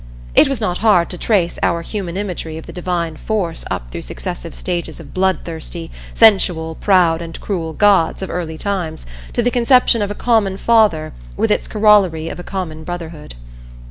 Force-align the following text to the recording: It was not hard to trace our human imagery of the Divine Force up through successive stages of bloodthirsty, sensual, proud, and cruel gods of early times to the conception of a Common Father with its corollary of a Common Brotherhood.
It 0.33 0.47
was 0.47 0.59
not 0.59 0.79
hard 0.79 1.11
to 1.11 1.17
trace 1.19 1.59
our 1.61 1.83
human 1.83 2.17
imagery 2.17 2.57
of 2.57 2.65
the 2.65 2.73
Divine 2.73 3.15
Force 3.15 3.63
up 3.69 3.91
through 3.91 4.01
successive 4.01 4.55
stages 4.55 4.99
of 4.99 5.13
bloodthirsty, 5.13 5.91
sensual, 6.15 6.73
proud, 6.73 7.21
and 7.21 7.39
cruel 7.39 7.73
gods 7.73 8.23
of 8.23 8.31
early 8.31 8.57
times 8.57 9.05
to 9.33 9.43
the 9.43 9.51
conception 9.51 10.01
of 10.01 10.09
a 10.09 10.15
Common 10.15 10.57
Father 10.57 11.13
with 11.37 11.51
its 11.51 11.67
corollary 11.67 12.29
of 12.29 12.39
a 12.39 12.43
Common 12.43 12.83
Brotherhood. 12.83 13.35